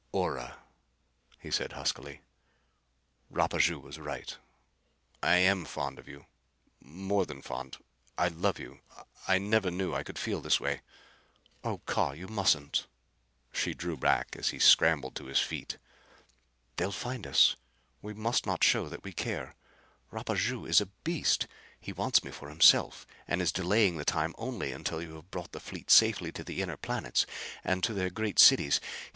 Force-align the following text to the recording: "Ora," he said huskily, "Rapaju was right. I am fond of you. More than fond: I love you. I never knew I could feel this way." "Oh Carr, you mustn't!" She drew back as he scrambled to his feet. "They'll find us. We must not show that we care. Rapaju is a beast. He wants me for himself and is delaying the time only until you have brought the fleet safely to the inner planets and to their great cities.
"Ora," 0.13 0.57
he 1.39 1.51
said 1.51 1.73
huskily, 1.73 2.21
"Rapaju 3.31 3.79
was 3.79 3.99
right. 3.99 4.35
I 5.21 5.35
am 5.35 5.63
fond 5.63 5.99
of 5.99 6.07
you. 6.07 6.25
More 6.79 7.23
than 7.27 7.43
fond: 7.43 7.77
I 8.17 8.29
love 8.29 8.57
you. 8.57 8.79
I 9.27 9.37
never 9.37 9.69
knew 9.69 9.93
I 9.93 10.01
could 10.01 10.17
feel 10.17 10.41
this 10.41 10.59
way." 10.59 10.81
"Oh 11.63 11.81
Carr, 11.85 12.15
you 12.15 12.27
mustn't!" 12.27 12.87
She 13.53 13.75
drew 13.75 13.95
back 13.95 14.35
as 14.35 14.49
he 14.49 14.57
scrambled 14.57 15.15
to 15.17 15.25
his 15.25 15.37
feet. 15.39 15.77
"They'll 16.77 16.91
find 16.91 17.27
us. 17.27 17.55
We 18.01 18.15
must 18.15 18.47
not 18.47 18.63
show 18.63 18.89
that 18.89 19.03
we 19.03 19.13
care. 19.13 19.53
Rapaju 20.11 20.67
is 20.67 20.81
a 20.81 20.87
beast. 20.87 21.45
He 21.79 21.93
wants 21.93 22.23
me 22.23 22.31
for 22.31 22.49
himself 22.49 23.05
and 23.27 23.39
is 23.39 23.51
delaying 23.51 23.97
the 23.97 24.03
time 24.03 24.33
only 24.39 24.71
until 24.71 24.99
you 24.99 25.13
have 25.13 25.29
brought 25.29 25.51
the 25.51 25.59
fleet 25.59 25.91
safely 25.91 26.31
to 26.31 26.43
the 26.43 26.63
inner 26.63 26.75
planets 26.77 27.27
and 27.63 27.83
to 27.83 27.93
their 27.93 28.09
great 28.09 28.39
cities. 28.39 28.81